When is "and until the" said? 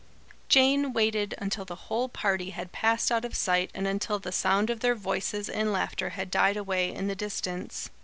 3.75-4.31